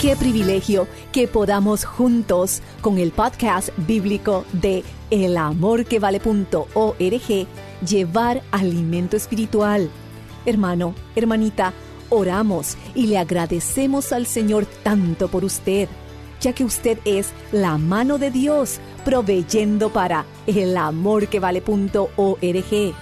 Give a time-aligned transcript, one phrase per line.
[0.00, 7.48] Qué privilegio que podamos juntos con el podcast bíblico de elamorquevale.org
[7.84, 9.90] llevar alimento espiritual.
[10.46, 11.72] Hermano, hermanita,
[12.10, 15.88] oramos y le agradecemos al Señor tanto por usted,
[16.40, 22.94] ya que usted es la mano de Dios proveyendo para elamorquevale.org.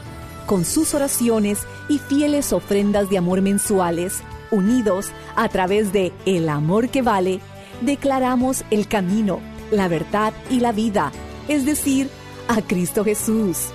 [0.47, 1.58] Con sus oraciones
[1.91, 7.41] y fieles ofrendas de amor mensuales, unidos a través de El Amor que Vale,
[7.80, 11.12] declaramos el camino, la verdad y la vida,
[11.48, 12.08] es decir,
[12.48, 13.69] a Cristo Jesús.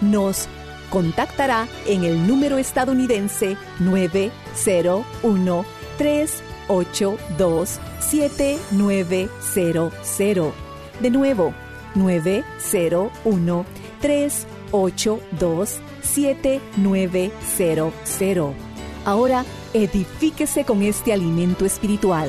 [0.00, 0.46] Nos
[0.90, 5.64] contactará en el número estadounidense 901
[5.98, 10.52] 382 7900.
[11.00, 11.54] De nuevo,
[11.94, 13.66] 901
[14.00, 18.67] 382 7900.
[19.08, 22.28] Ahora edifíquese con este alimento espiritual.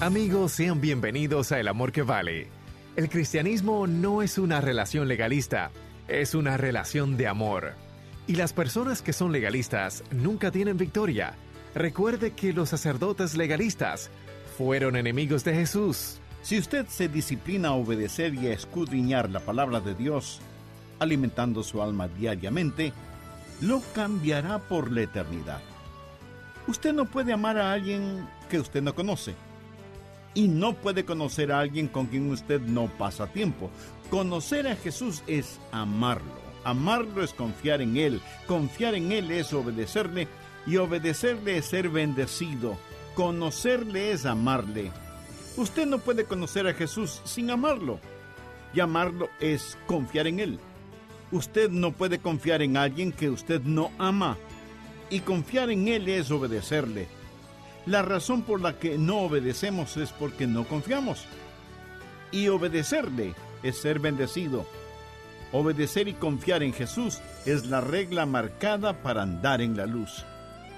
[0.00, 2.46] Amigos, sean bienvenidos a El Amor que Vale.
[2.94, 5.72] El cristianismo no es una relación legalista,
[6.06, 7.72] es una relación de amor.
[8.28, 11.34] Y las personas que son legalistas nunca tienen victoria.
[11.74, 14.08] Recuerde que los sacerdotes legalistas
[14.56, 16.20] fueron enemigos de Jesús.
[16.42, 20.40] Si usted se disciplina a obedecer y a escudriñar la palabra de Dios,
[21.04, 22.92] alimentando su alma diariamente,
[23.60, 25.60] lo cambiará por la eternidad.
[26.66, 29.34] Usted no puede amar a alguien que usted no conoce.
[30.34, 33.70] Y no puede conocer a alguien con quien usted no pasa tiempo.
[34.10, 36.42] Conocer a Jesús es amarlo.
[36.64, 38.20] Amarlo es confiar en Él.
[38.48, 40.26] Confiar en Él es obedecerle.
[40.66, 42.76] Y obedecerle es ser bendecido.
[43.14, 44.90] Conocerle es amarle.
[45.56, 48.00] Usted no puede conocer a Jesús sin amarlo.
[48.72, 50.58] Y amarlo es confiar en Él.
[51.34, 54.38] Usted no puede confiar en alguien que usted no ama.
[55.10, 57.08] Y confiar en Él es obedecerle.
[57.86, 61.26] La razón por la que no obedecemos es porque no confiamos.
[62.30, 63.34] Y obedecerle
[63.64, 64.64] es ser bendecido.
[65.50, 70.24] Obedecer y confiar en Jesús es la regla marcada para andar en la luz.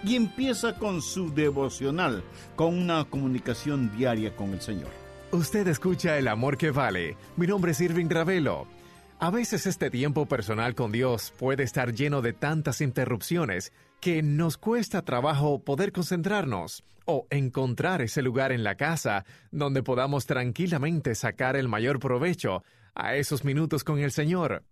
[0.04, 2.24] Y empieza con su devocional,
[2.56, 4.88] con una comunicación diaria con el Señor.
[5.32, 7.18] Usted escucha El Amor que Vale.
[7.36, 8.75] Mi nombre es Irving Ravelo.
[9.18, 14.58] A veces este tiempo personal con Dios puede estar lleno de tantas interrupciones que nos
[14.58, 21.56] cuesta trabajo poder concentrarnos o encontrar ese lugar en la casa donde podamos tranquilamente sacar
[21.56, 22.62] el mayor provecho
[22.94, 24.64] a esos minutos con el Señor.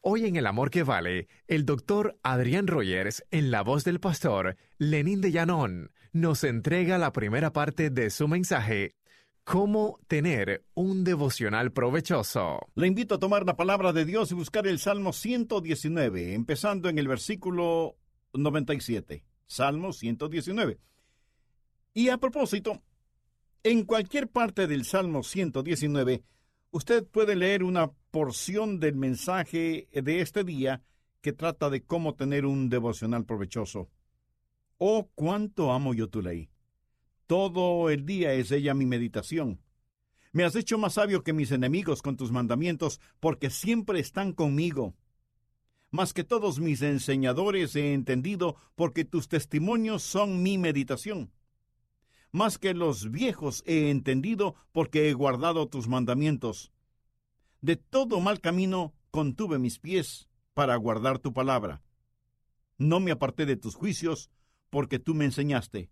[0.00, 4.56] Hoy en El Amor que Vale, el doctor Adrián Rogers, en la voz del pastor
[4.78, 8.96] Lenín de Llanón, nos entrega la primera parte de su mensaje
[9.44, 12.60] ¿Cómo tener un devocional provechoso?
[12.76, 16.96] Le invito a tomar la palabra de Dios y buscar el Salmo 119, empezando en
[16.96, 17.96] el versículo
[18.34, 19.24] 97.
[19.44, 20.78] Salmo 119.
[21.92, 22.82] Y a propósito,
[23.64, 26.22] en cualquier parte del Salmo 119,
[26.70, 30.84] usted puede leer una porción del mensaje de este día
[31.20, 33.90] que trata de cómo tener un devocional provechoso.
[34.78, 36.51] Oh, cuánto amo yo tu ley.
[37.26, 39.60] Todo el día es ella mi meditación.
[40.32, 44.94] Me has hecho más sabio que mis enemigos con tus mandamientos, porque siempre están conmigo.
[45.90, 51.30] Más que todos mis enseñadores he entendido, porque tus testimonios son mi meditación.
[52.30, 56.72] Más que los viejos he entendido, porque he guardado tus mandamientos.
[57.60, 61.82] De todo mal camino contuve mis pies para guardar tu palabra.
[62.78, 64.30] No me aparté de tus juicios,
[64.70, 65.90] porque tú me enseñaste.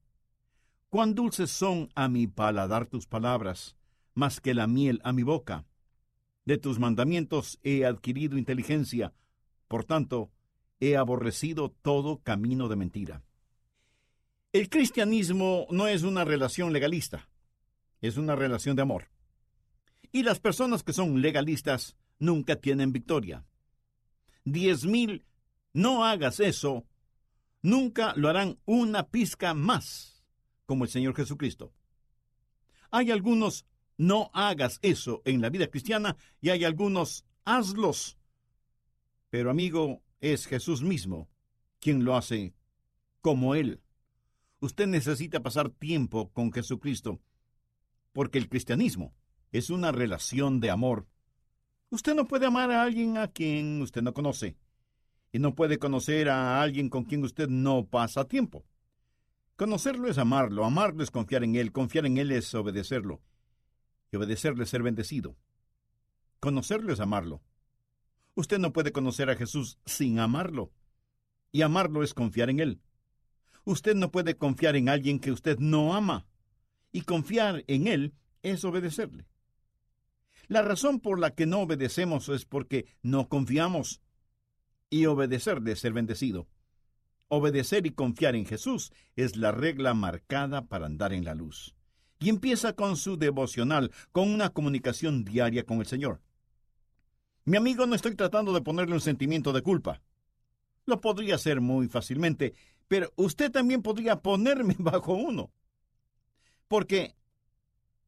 [0.90, 3.76] Cuán dulces son a mi paladar tus palabras,
[4.14, 5.64] más que la miel a mi boca.
[6.44, 9.14] De tus mandamientos he adquirido inteligencia,
[9.68, 10.32] por tanto,
[10.80, 13.22] he aborrecido todo camino de mentira.
[14.52, 17.28] El cristianismo no es una relación legalista,
[18.00, 19.10] es una relación de amor.
[20.10, 23.46] Y las personas que son legalistas nunca tienen victoria.
[24.44, 25.24] Diez mil,
[25.72, 26.84] no hagas eso,
[27.62, 30.19] nunca lo harán una pizca más,
[30.70, 31.72] como el Señor Jesucristo.
[32.92, 38.16] Hay algunos, no hagas eso en la vida cristiana, y hay algunos, hazlos.
[39.30, 41.28] Pero amigo, es Jesús mismo
[41.80, 42.54] quien lo hace
[43.20, 43.80] como Él.
[44.60, 47.20] Usted necesita pasar tiempo con Jesucristo,
[48.12, 49.12] porque el cristianismo
[49.50, 51.08] es una relación de amor.
[51.90, 54.56] Usted no puede amar a alguien a quien usted no conoce,
[55.32, 58.64] y no puede conocer a alguien con quien usted no pasa tiempo.
[59.60, 63.20] Conocerlo es amarlo, amarlo es confiar en Él, confiar en Él es obedecerlo,
[64.10, 65.36] y obedecerle es ser bendecido.
[66.38, 67.42] Conocerlo es amarlo.
[68.34, 70.72] Usted no puede conocer a Jesús sin amarlo,
[71.52, 72.80] y amarlo es confiar en Él.
[73.64, 76.26] Usted no puede confiar en alguien que usted no ama.
[76.90, 79.26] Y confiar en Él es obedecerle.
[80.48, 84.00] La razón por la que no obedecemos es porque no confiamos.
[84.88, 86.48] Y obedecerle es ser bendecido.
[87.32, 91.76] Obedecer y confiar en Jesús es la regla marcada para andar en la luz.
[92.18, 96.20] Y empieza con su devocional, con una comunicación diaria con el Señor.
[97.44, 100.02] Mi amigo, no estoy tratando de ponerle un sentimiento de culpa.
[100.86, 102.52] Lo podría hacer muy fácilmente,
[102.88, 105.52] pero usted también podría ponerme bajo uno.
[106.66, 107.14] Porque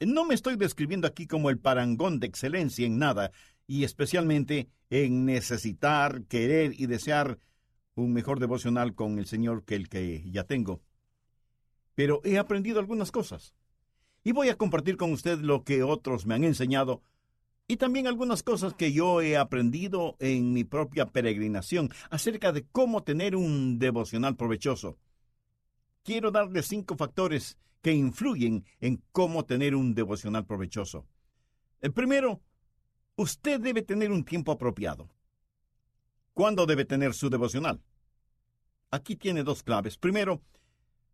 [0.00, 3.30] no me estoy describiendo aquí como el parangón de excelencia en nada,
[3.68, 7.38] y especialmente en necesitar, querer y desear
[7.94, 10.80] un mejor devocional con el Señor que el que ya tengo.
[11.94, 13.54] Pero he aprendido algunas cosas.
[14.24, 17.02] Y voy a compartir con usted lo que otros me han enseñado
[17.68, 23.02] y también algunas cosas que yo he aprendido en mi propia peregrinación acerca de cómo
[23.02, 24.98] tener un devocional provechoso.
[26.02, 31.06] Quiero darle cinco factores que influyen en cómo tener un devocional provechoso.
[31.80, 32.40] El primero,
[33.16, 35.08] usted debe tener un tiempo apropiado.
[36.34, 37.82] ¿Cuándo debe tener su devocional?
[38.90, 39.96] Aquí tiene dos claves.
[39.98, 40.42] Primero,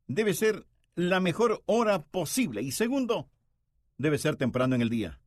[0.06, 3.31] debe ser la mejor hora posible y segundo,
[3.99, 5.20] debe ser temprano en el día.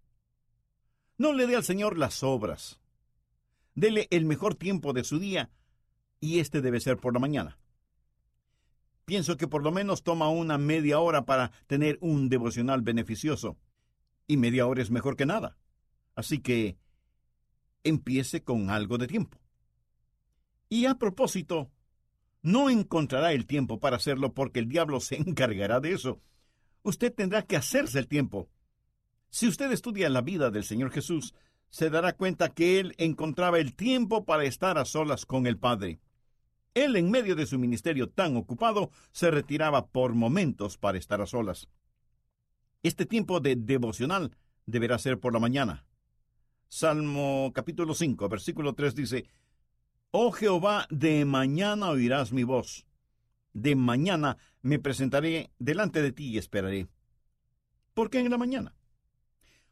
[1.17, 2.79] No le dé al Señor las obras.
[3.75, 5.49] Dele el mejor tiempo de su día
[6.19, 7.57] y este debe ser por la mañana.
[9.05, 13.57] Pienso que por lo menos toma una media hora para tener un devocional beneficioso.
[14.27, 15.57] Y media hora es mejor que nada.
[16.15, 16.77] Así que
[17.83, 19.40] empiece con algo de tiempo.
[20.71, 21.69] Y a propósito,
[22.41, 26.21] no encontrará el tiempo para hacerlo porque el diablo se encargará de eso.
[26.81, 28.47] Usted tendrá que hacerse el tiempo.
[29.29, 31.35] Si usted estudia la vida del Señor Jesús,
[31.69, 35.99] se dará cuenta que Él encontraba el tiempo para estar a solas con el Padre.
[36.73, 41.25] Él, en medio de su ministerio tan ocupado, se retiraba por momentos para estar a
[41.25, 41.67] solas.
[42.81, 45.85] Este tiempo de devocional deberá ser por la mañana.
[46.69, 49.25] Salmo capítulo 5, versículo 3 dice,
[50.13, 52.85] Oh Jehová, de mañana oirás mi voz.
[53.53, 56.89] De mañana me presentaré delante de ti y esperaré.
[57.93, 58.75] ¿Por qué en la mañana?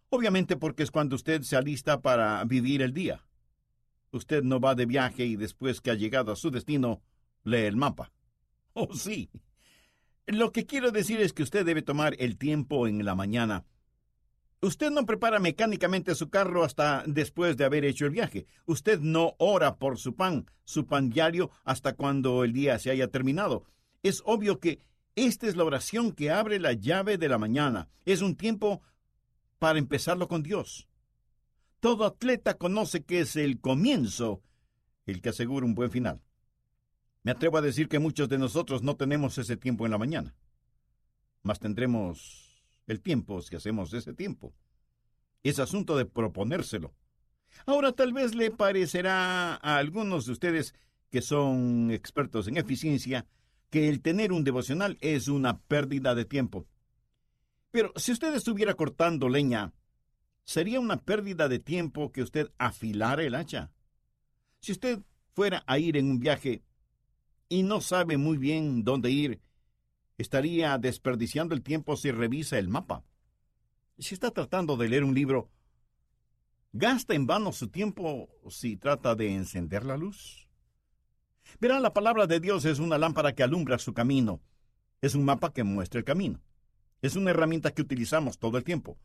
[0.09, 3.25] Obviamente porque es cuando usted se alista para vivir el día.
[4.11, 7.01] Usted no va de viaje y después que ha llegado a su destino,
[7.43, 8.13] lee el mapa.
[8.73, 9.29] Oh, sí.
[10.25, 13.65] Lo que quiero decir es que usted debe tomar el tiempo en la mañana.
[14.61, 18.45] Usted no prepara mecánicamente su carro hasta después de haber hecho el viaje.
[18.65, 23.07] Usted no ora por su pan, su pan diario, hasta cuando el día se haya
[23.07, 23.63] terminado.
[24.03, 24.81] Es obvio que
[25.15, 27.87] esta es la oración que abre la llave de la mañana.
[28.05, 28.81] Es un tiempo
[29.59, 30.89] para empezarlo con Dios.
[31.79, 34.41] Todo atleta conoce que es el comienzo
[35.05, 36.21] el que asegura un buen final.
[37.23, 40.35] Me atrevo a decir que muchos de nosotros no tenemos ese tiempo en la mañana,
[41.43, 42.48] mas tendremos
[42.89, 44.53] el tiempo si hacemos ese tiempo.
[45.43, 46.93] Es asunto de proponérselo.
[47.65, 50.75] Ahora tal vez le parecerá a algunos de ustedes
[51.09, 53.25] que son expertos en eficiencia
[53.69, 56.67] que el tener un devocional es una pérdida de tiempo.
[57.71, 59.73] Pero si usted estuviera cortando leña,
[60.43, 63.71] sería una pérdida de tiempo que usted afilara el hacha.
[64.59, 64.99] Si usted
[65.33, 66.63] fuera a ir en un viaje
[67.47, 69.39] y no sabe muy bien dónde ir,
[70.19, 73.03] estaría desperdiciando el tiempo si revisa el mapa.
[73.97, 75.49] Si está tratando de leer un libro,
[76.73, 80.47] ¿gasta en vano su tiempo si trata de encender la luz?
[81.59, 84.41] Verá, la palabra de Dios es una lámpara que alumbra su camino.
[85.01, 86.41] Es un mapa que muestra el camino.
[87.01, 88.97] Es una herramienta que utilizamos todo el tiempo.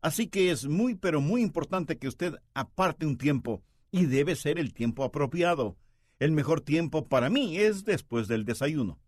[0.00, 4.58] Así que es muy, pero muy importante que usted aparte un tiempo, y debe ser
[4.58, 5.76] el tiempo apropiado.
[6.18, 8.98] El mejor tiempo para mí es después del desayuno.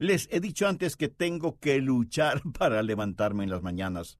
[0.00, 4.18] Les he dicho antes que tengo que luchar para levantarme en las mañanas.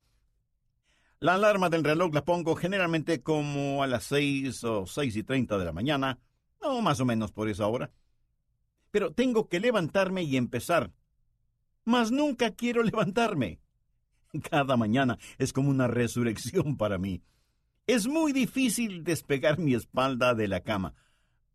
[1.20, 5.56] La alarma del reloj la pongo generalmente como a las seis o seis y treinta
[5.56, 6.18] de la mañana,
[6.58, 7.90] o más o menos por esa hora.
[8.90, 10.92] Pero tengo que levantarme y empezar.
[11.86, 13.58] Mas nunca quiero levantarme.
[14.50, 17.22] Cada mañana es como una resurrección para mí.
[17.86, 20.92] Es muy difícil despegar mi espalda de la cama.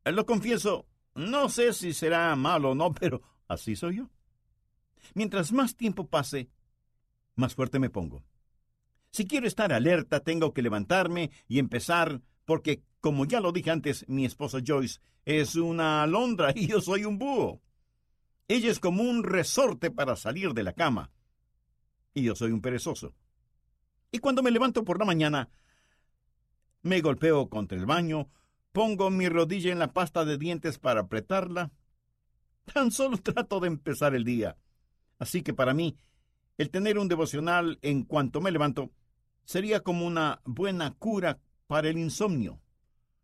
[0.04, 4.10] Lo confieso, no sé si será malo o no, pero así soy yo.
[5.14, 6.50] Mientras más tiempo pase,
[7.36, 8.24] más fuerte me pongo.
[9.12, 14.06] Si quiero estar alerta, tengo que levantarme y empezar, porque, como ya lo dije antes,
[14.10, 17.62] mi esposa Joyce es una alondra y yo soy un búho.
[18.48, 21.12] Ella es como un resorte para salir de la cama.
[22.14, 23.14] Y yo soy un perezoso.
[24.12, 25.50] Y cuando me levanto por la mañana,
[26.82, 28.30] me golpeo contra el baño,
[28.72, 31.72] pongo mi rodilla en la pasta de dientes para apretarla.
[32.66, 34.58] Tan solo trato de empezar el día.
[35.20, 35.98] Así que para mí,
[36.58, 38.92] el tener un devocional en cuanto me levanto
[39.44, 42.60] sería como una buena cura para el insomnio.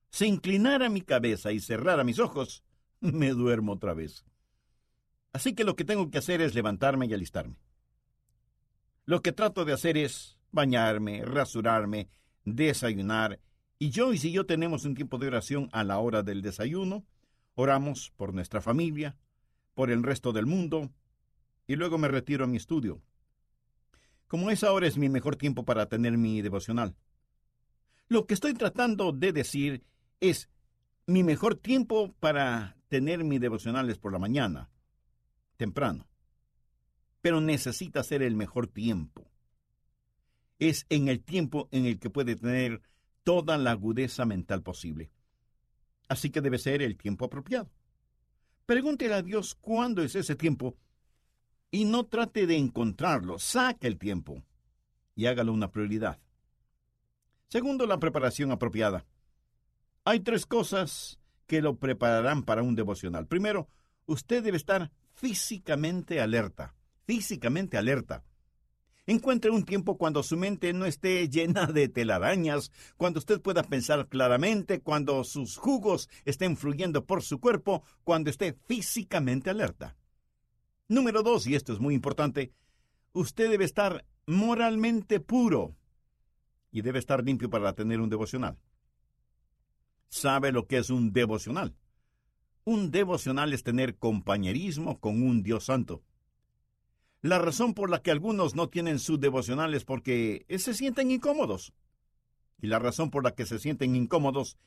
[0.09, 2.63] Si inclinara mi cabeza y cerrara mis ojos,
[2.99, 4.25] me duermo otra vez.
[5.33, 7.55] Así que lo que tengo que hacer es levantarme y alistarme.
[9.05, 12.09] Lo que trato de hacer es bañarme, rasurarme,
[12.43, 13.39] desayunar,
[13.79, 17.03] y Joyce y yo tenemos un tiempo de oración a la hora del desayuno,
[17.55, 19.17] oramos por nuestra familia,
[19.73, 20.91] por el resto del mundo,
[21.71, 23.01] y luego me retiro a mi estudio.
[24.27, 26.97] Como esa hora es mi mejor tiempo para tener mi devocional.
[28.09, 29.85] Lo que estoy tratando de decir
[30.19, 30.49] es
[31.07, 34.69] mi mejor tiempo para tener mi devocional es por la mañana,
[35.55, 36.09] temprano.
[37.21, 39.31] Pero necesita ser el mejor tiempo.
[40.59, 42.81] Es en el tiempo en el que puede tener
[43.23, 45.09] toda la agudeza mental posible.
[46.09, 47.71] Así que debe ser el tiempo apropiado.
[48.65, 50.75] Pregúntele a Dios cuándo es ese tiempo
[51.71, 53.39] y no trate de encontrarlo.
[53.39, 54.43] Saque el tiempo
[55.15, 56.19] y hágalo una prioridad.
[57.47, 59.05] Segundo, la preparación apropiada.
[60.03, 63.27] Hay tres cosas que lo prepararán para un devocional.
[63.27, 63.67] Primero,
[64.05, 66.75] usted debe estar físicamente alerta.
[67.05, 68.23] Físicamente alerta.
[69.05, 74.07] Encuentre un tiempo cuando su mente no esté llena de telarañas, cuando usted pueda pensar
[74.07, 79.97] claramente, cuando sus jugos estén fluyendo por su cuerpo, cuando esté físicamente alerta.
[80.91, 82.51] Número dos, y esto es muy importante,
[83.13, 85.73] usted debe estar moralmente puro
[86.69, 88.57] y debe estar limpio para tener un devocional.
[90.09, 91.77] ¿Sabe lo que es un devocional?
[92.65, 96.03] Un devocional es tener compañerismo con un Dios santo.
[97.21, 101.71] La razón por la que algunos no tienen su devocional es porque se sienten incómodos.
[102.61, 104.57] Y la razón por la que se sienten incómodos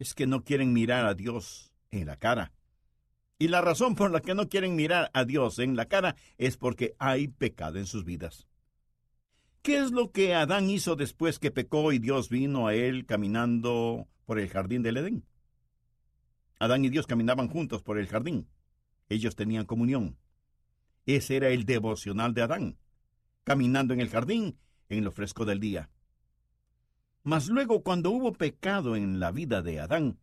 [0.00, 2.52] es que no quieren mirar a Dios en la cara.
[3.40, 6.58] Y la razón por la que no quieren mirar a Dios en la cara es
[6.58, 8.46] porque hay pecado en sus vidas.
[9.62, 14.06] ¿Qué es lo que Adán hizo después que pecó y Dios vino a él caminando
[14.26, 15.24] por el jardín del Edén?
[16.58, 18.46] Adán y Dios caminaban juntos por el jardín.
[19.08, 20.18] Ellos tenían comunión.
[21.06, 22.76] Ese era el devocional de Adán,
[23.44, 24.58] caminando en el jardín
[24.90, 25.88] en lo fresco del día.
[27.22, 30.18] Mas luego, cuando hubo pecado en la vida de Adán,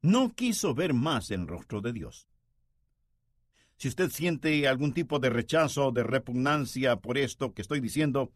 [0.00, 2.28] no quiso ver más el rostro de Dios.
[3.82, 8.30] Si usted siente algún tipo de rechazo o de repugnancia por esto que estoy diciendo,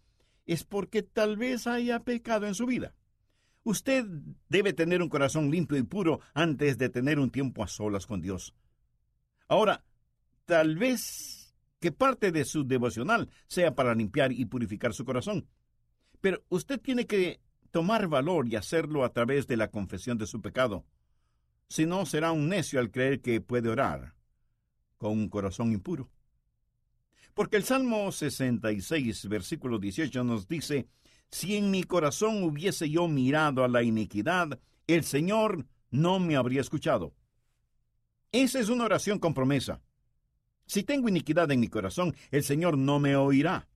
[0.44, 2.96] es porque tal vez haya pecado en su vida.
[3.62, 4.06] Usted
[4.48, 8.20] debe tener un corazón limpio y puro antes de tener un tiempo a solas con
[8.20, 8.56] Dios.
[9.46, 9.84] Ahora,
[10.46, 15.46] tal vez que parte de su devocional sea para limpiar y purificar su corazón.
[16.20, 17.38] Pero usted tiene que
[17.70, 20.84] tomar valor y hacerlo a través de la confesión de su pecado.
[21.68, 24.15] Si no, será un necio al creer que puede orar
[24.98, 26.10] con un corazón impuro.
[27.34, 30.88] Porque el Salmo 66, versículo 18 nos dice,
[31.30, 36.62] Si en mi corazón hubiese yo mirado a la iniquidad, el Señor no me habría
[36.62, 37.12] escuchado.
[38.32, 39.82] Esa es una oración con promesa.
[40.66, 43.68] Si tengo iniquidad en mi corazón, el Señor no me oirá.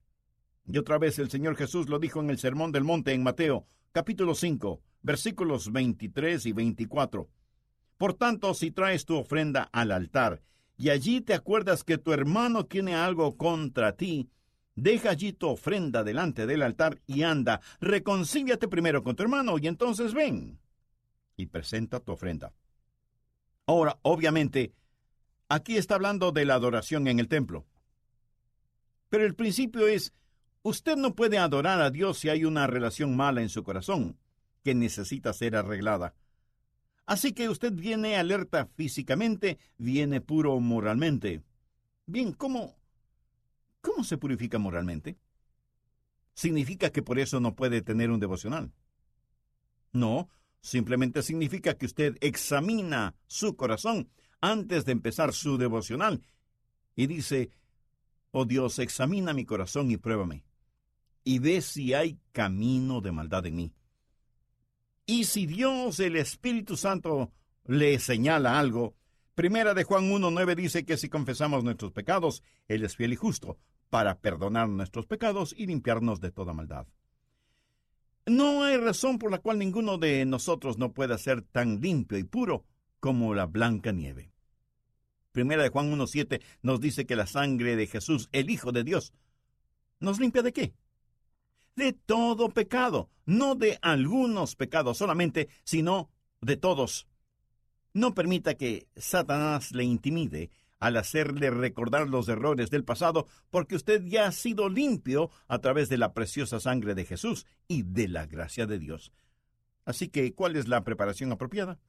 [0.65, 3.65] Y otra vez el Señor Jesús lo dijo en el Sermón del Monte en Mateo,
[3.91, 7.29] capítulo 5, versículos 23 y 24.
[7.97, 10.41] Por tanto, si traes tu ofrenda al altar
[10.81, 14.31] y allí te acuerdas que tu hermano tiene algo contra ti,
[14.73, 19.67] deja allí tu ofrenda delante del altar y anda, reconcíliate primero con tu hermano y
[19.67, 20.59] entonces ven
[21.37, 22.51] y presenta tu ofrenda.
[23.67, 24.73] Ahora, obviamente,
[25.49, 27.67] aquí está hablando de la adoración en el templo.
[29.09, 30.15] Pero el principio es,
[30.63, 34.17] usted no puede adorar a Dios si hay una relación mala en su corazón,
[34.63, 36.15] que necesita ser arreglada.
[37.11, 41.43] Así que usted viene alerta físicamente, viene puro moralmente.
[42.05, 42.77] Bien, ¿cómo,
[43.81, 45.17] cómo se purifica moralmente?
[46.33, 48.71] ¿Significa que por eso no puede tener un devocional?
[49.91, 50.29] No,
[50.61, 56.21] simplemente significa que usted examina su corazón antes de empezar su devocional
[56.95, 57.49] y dice,
[58.31, 60.45] oh Dios, examina mi corazón y pruébame,
[61.25, 63.73] y ve si hay camino de maldad en mí.
[65.11, 67.33] Y si Dios, el Espíritu Santo,
[67.65, 68.95] le señala algo,
[69.35, 73.57] Primera de Juan 1.9 dice que si confesamos nuestros pecados, Él es fiel y justo
[73.89, 76.87] para perdonar nuestros pecados y limpiarnos de toda maldad.
[78.25, 82.23] No hay razón por la cual ninguno de nosotros no pueda ser tan limpio y
[82.23, 82.63] puro
[83.01, 84.31] como la blanca nieve.
[85.33, 89.11] Primera de Juan 1.7 nos dice que la sangre de Jesús, el Hijo de Dios,
[89.99, 90.73] ¿nos limpia de qué?
[91.75, 96.09] De todo pecado, no de algunos pecados solamente, sino
[96.41, 97.07] de todos.
[97.93, 100.49] No permita que Satanás le intimide
[100.79, 105.89] al hacerle recordar los errores del pasado, porque usted ya ha sido limpio a través
[105.89, 109.13] de la preciosa sangre de Jesús y de la gracia de Dios.
[109.85, 111.79] Así que, ¿cuál es la preparación apropiada?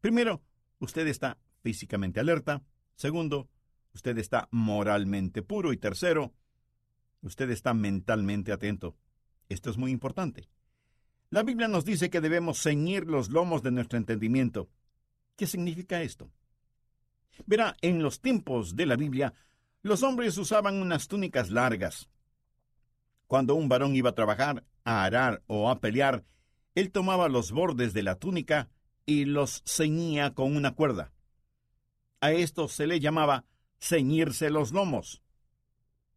[0.00, 0.42] Primero,
[0.78, 2.62] usted está físicamente alerta.
[2.96, 3.48] Segundo,
[3.94, 5.72] usted está moralmente puro.
[5.72, 6.32] Y tercero,
[7.22, 8.96] usted está mentalmente atento.
[9.50, 10.48] Esto es muy importante.
[11.28, 14.70] La Biblia nos dice que debemos ceñir los lomos de nuestro entendimiento.
[15.36, 16.30] ¿Qué significa esto?
[17.46, 19.34] Verá, en los tiempos de la Biblia,
[19.82, 22.08] los hombres usaban unas túnicas largas.
[23.26, 26.24] Cuando un varón iba a trabajar, a arar o a pelear,
[26.76, 28.68] él tomaba los bordes de la túnica
[29.04, 31.12] y los ceñía con una cuerda.
[32.20, 33.44] A esto se le llamaba
[33.80, 35.22] ceñirse los lomos.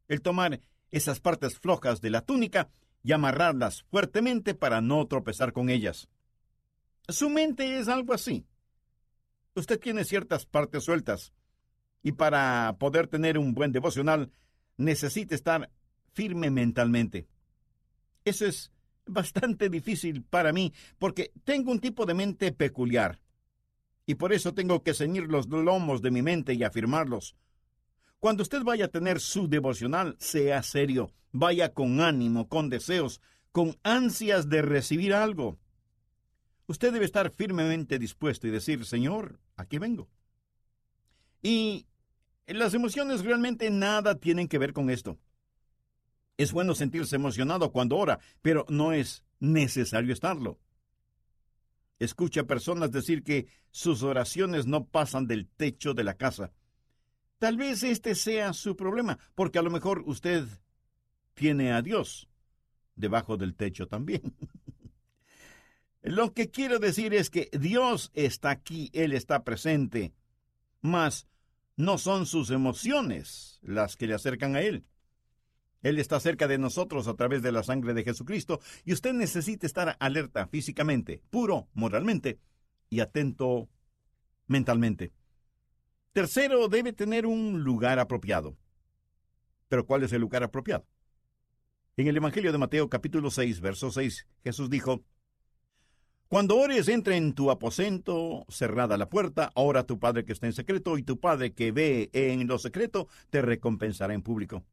[0.08, 0.60] El tomar
[0.92, 2.70] esas partes flojas de la túnica
[3.04, 6.08] y amarrarlas fuertemente para no tropezar con ellas.
[7.08, 8.46] Su mente es algo así
[9.56, 11.34] usted tiene ciertas partes sueltas.
[12.02, 14.32] Y para poder tener un buen devocional,
[14.78, 15.70] necesita estar
[16.12, 17.28] firme mentalmente.
[18.26, 18.72] Eso es
[19.06, 23.20] bastante difícil para mí, porque tengo un tipo de mente peculiar.
[24.06, 27.36] Y por eso tengo que ceñir los lomos de mi mente y afirmarlos.
[28.24, 33.20] Cuando usted vaya a tener su devocional, sea serio, vaya con ánimo, con deseos,
[33.52, 35.60] con ansias de recibir algo.
[36.68, 40.08] Usted debe estar firmemente dispuesto y decir, Señor, aquí vengo.
[41.42, 41.86] Y
[42.48, 45.18] las emociones realmente nada tienen que ver con esto.
[46.38, 50.62] Es bueno sentirse emocionado cuando ora, pero no es necesario estarlo.
[52.00, 56.54] Escucha personas decir que sus oraciones no pasan del techo de la casa.
[57.40, 60.46] Tal vez este sea su problema, porque a lo mejor usted
[61.34, 62.30] tiene a Dios
[62.96, 64.22] debajo del techo también.
[66.02, 70.14] Lo que quiero decir es que Dios está aquí, Él está presente,
[70.82, 71.28] mas
[71.78, 74.86] no son sus emociones las que le acercan a Él.
[75.82, 79.66] Él está cerca de nosotros a través de la sangre de Jesucristo y usted necesita
[79.66, 82.40] estar alerta físicamente, puro moralmente
[82.90, 83.70] y atento
[84.48, 85.12] mentalmente.
[86.14, 88.56] Tercero, debe tener un lugar apropiado.
[89.68, 90.86] Pero ¿cuál es el lugar apropiado?
[91.98, 95.04] En el Evangelio de Mateo capítulo 6, verso 6, Jesús dijo,
[96.28, 100.54] cuando ores, entra en tu aposento, cerrada la puerta, ora tu Padre que está en
[100.54, 104.64] secreto, y tu Padre que ve en lo secreto, te recompensará en público.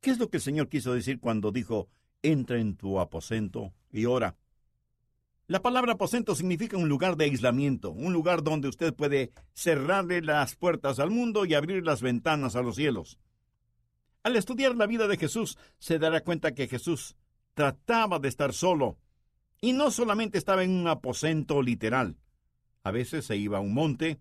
[0.00, 1.88] ¿Qué es lo que el Señor quiso decir cuando dijo,
[2.22, 4.36] entra en tu aposento y ora?
[5.46, 10.56] La palabra aposento significa un lugar de aislamiento, un lugar donde usted puede cerrarle las
[10.56, 13.18] puertas al mundo y abrir las ventanas a los cielos.
[14.22, 17.16] Al estudiar la vida de Jesús, se dará cuenta que Jesús
[17.52, 18.96] trataba de estar solo,
[19.60, 22.16] y no solamente estaba en un aposento literal.
[22.82, 24.18] A veces se iba a un monte,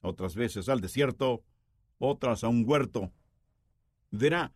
[0.00, 1.44] otras veces al desierto,
[1.98, 3.12] otras a un huerto.
[4.10, 4.54] Verá,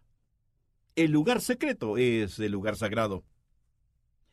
[0.94, 3.22] el lugar secreto es el lugar sagrado.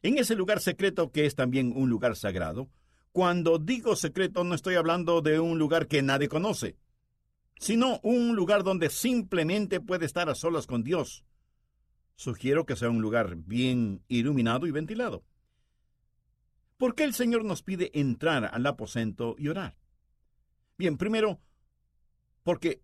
[0.03, 2.69] En ese lugar secreto, que es también un lugar sagrado,
[3.13, 6.75] cuando digo secreto no estoy hablando de un lugar que nadie conoce,
[7.57, 11.23] sino un lugar donde simplemente puede estar a solas con Dios.
[12.17, 15.23] Sugiero que sea un lugar bien iluminado y ventilado.
[16.77, 19.77] ¿Por qué el Señor nos pide entrar al aposento y orar?
[20.77, 21.39] Bien, primero,
[22.43, 22.81] porque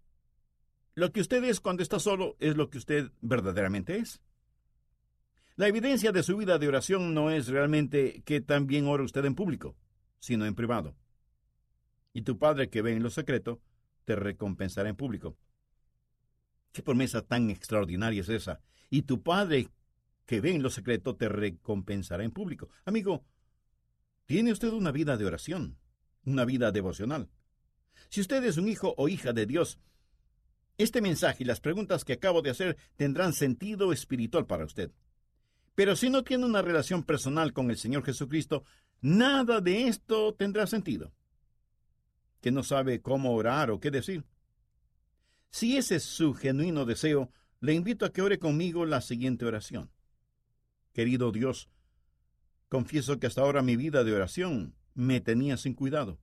[0.96, 4.22] lo que usted es cuando está solo es lo que usted verdaderamente es.
[5.60, 9.36] La evidencia de su vida de oración no es realmente que también ora usted en
[9.36, 9.76] público,
[10.18, 10.96] sino en privado.
[12.14, 13.60] Y tu Padre que ve en lo secreto,
[14.06, 15.36] te recompensará en público.
[16.72, 18.62] ¿Qué promesa tan extraordinaria es esa?
[18.90, 19.68] Y tu Padre
[20.26, 22.70] que ve en lo secreto, te recompensará en público.
[22.86, 23.26] Amigo,
[24.28, 25.78] ¿Tiene usted una vida de oración?
[26.24, 27.28] una vida devocional.
[28.08, 29.78] Si usted es un hijo o hija de Dios,
[30.78, 34.94] este mensaje y las preguntas que acabo de hacer tendrán sentido espiritual para usted.
[35.80, 38.66] Pero si no tiene una relación personal con el Señor Jesucristo,
[39.00, 41.14] nada de esto tendrá sentido.
[42.42, 44.26] Que no sabe cómo orar o qué decir.
[45.52, 49.90] Si ese es su genuino deseo, le invito a que ore conmigo la siguiente oración.
[50.92, 51.70] Querido Dios,
[52.68, 56.20] confieso que hasta ahora mi vida de oración me tenía sin cuidado.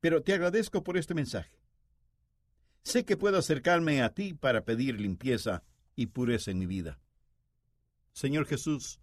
[0.00, 1.60] Pero te agradezco por este mensaje.
[2.82, 6.98] Sé que puedo acercarme a ti para pedir limpieza y pureza en mi vida.
[8.18, 8.98] Señor Jesús,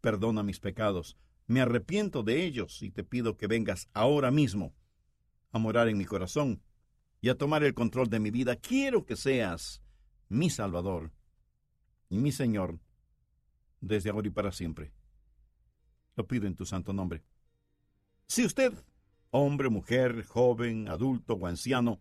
[0.00, 4.74] perdona mis pecados, me arrepiento de ellos y te pido que vengas ahora mismo
[5.52, 6.62] a morar en mi corazón
[7.20, 8.56] y a tomar el control de mi vida.
[8.56, 9.82] Quiero que seas
[10.30, 11.12] mi Salvador
[12.08, 12.80] y mi Señor
[13.82, 14.90] desde ahora y para siempre.
[16.14, 17.22] Lo pido en tu santo nombre.
[18.26, 18.72] Si usted,
[19.32, 22.00] hombre, mujer, joven, adulto o anciano,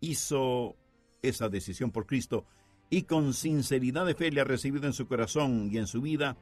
[0.00, 0.74] hizo
[1.22, 2.46] esa decisión por Cristo
[2.90, 6.36] y con sinceridad de fe le ha recibido en su corazón y en su vida,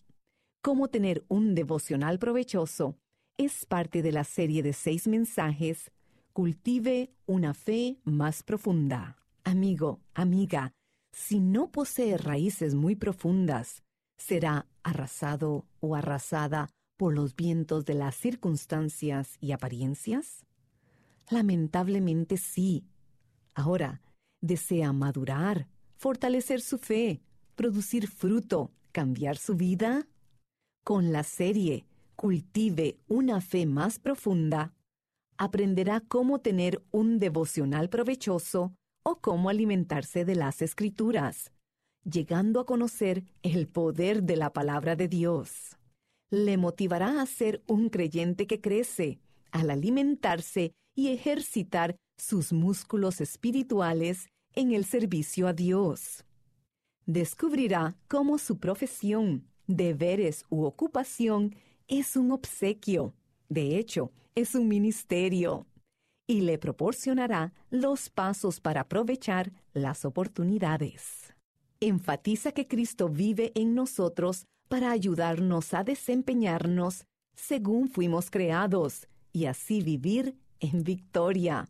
[0.62, 2.96] Cómo tener un devocional provechoso
[3.38, 5.90] es parte de la serie de seis mensajes
[6.32, 9.18] Cultive una fe más profunda.
[9.44, 10.72] Amigo, amiga,
[11.12, 13.82] si no posee raíces muy profundas,
[14.16, 20.46] será arrasado o arrasada por los vientos de las circunstancias y apariencias?
[21.28, 22.86] Lamentablemente sí.
[23.54, 24.00] Ahora,
[24.40, 27.20] desea madurar, fortalecer su fe,
[27.56, 30.08] producir fruto, cambiar su vida?
[30.82, 31.84] Con la serie
[32.16, 34.74] Cultive una fe más profunda,
[35.38, 41.52] aprenderá cómo tener un devocional provechoso o cómo alimentarse de las escrituras,
[42.04, 45.76] llegando a conocer el poder de la palabra de Dios.
[46.30, 49.18] Le motivará a ser un creyente que crece
[49.50, 56.24] al alimentarse y ejercitar sus músculos espirituales en el servicio a Dios.
[57.06, 61.56] Descubrirá cómo su profesión, deberes u ocupación
[61.88, 63.14] es un obsequio,
[63.48, 65.66] de hecho, es un ministerio,
[66.26, 71.34] y le proporcionará los pasos para aprovechar las oportunidades.
[71.80, 79.82] Enfatiza que Cristo vive en nosotros para ayudarnos a desempeñarnos según fuimos creados y así
[79.82, 81.68] vivir en victoria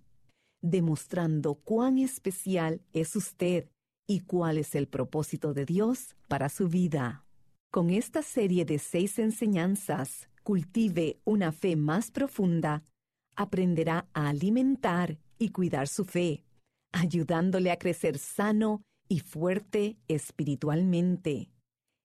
[0.63, 3.69] demostrando cuán especial es usted
[4.07, 7.25] y cuál es el propósito de Dios para su vida.
[7.73, 12.85] Con esta serie de seis enseñanzas, cultive una fe más profunda,
[13.35, 16.45] aprenderá a alimentar y cuidar su fe,
[16.93, 21.49] ayudándole a crecer sano y fuerte espiritualmente.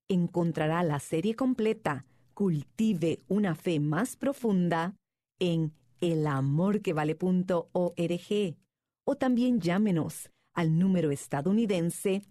[0.07, 4.95] Encontrará la serie completa, Cultive una fe más profunda,
[5.37, 8.55] en elamorquevale.org
[9.03, 12.21] o también llámenos al número estadounidense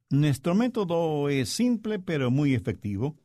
[0.09, 3.17] Nuestro método es simple pero muy efectivo,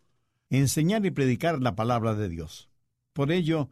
[0.49, 2.71] enseñar y predicar la palabra de Dios.
[3.13, 3.69] Por ello,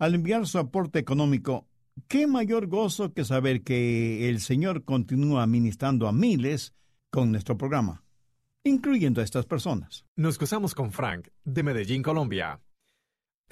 [0.00, 1.68] al enviar su aporte económico,
[2.08, 6.74] qué mayor gozo que saber que el Señor continúa ministrando a miles
[7.10, 8.02] con nuestro programa,
[8.64, 10.06] incluyendo a estas personas.
[10.16, 12.60] Nos cruzamos con Frank, de Medellín, Colombia.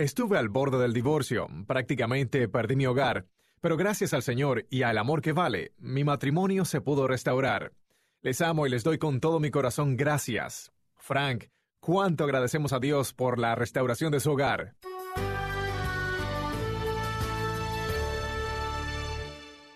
[0.01, 3.27] Estuve al borde del divorcio, prácticamente perdí mi hogar,
[3.61, 7.75] pero gracias al Señor y al amor que vale, mi matrimonio se pudo restaurar.
[8.23, 10.73] Les amo y les doy con todo mi corazón gracias.
[10.97, 11.49] Frank,
[11.81, 14.75] cuánto agradecemos a Dios por la restauración de su hogar.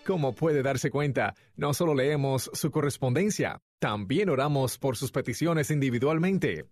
[0.07, 6.65] Como puede darse cuenta, no solo leemos su correspondencia, también oramos por sus peticiones individualmente.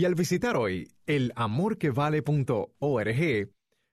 [0.00, 3.50] Y al visitar hoy elamorquevale.org,